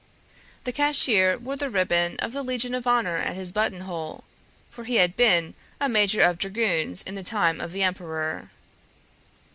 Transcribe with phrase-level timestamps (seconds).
[0.63, 4.23] The cashier wore the ribbon of the Legion of Honor at his buttonhole,
[4.71, 8.49] for he had been a major of dragoons in the time of the Emperor.